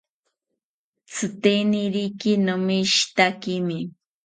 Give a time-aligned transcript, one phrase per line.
[1.11, 3.79] Tziteniriki nomishitakimi